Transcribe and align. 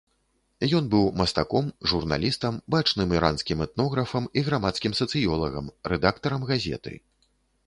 Ён 0.77 0.85
быў 0.93 1.03
мастаком, 1.21 1.67
журналістам, 1.91 2.57
бачным 2.77 3.13
іранскім 3.17 3.61
этнографам 3.67 4.29
і 4.39 4.45
грамадскім 4.49 4.97
сацыёлагам, 5.03 5.71
рэдактарам 5.95 6.41
газеты. 6.55 6.93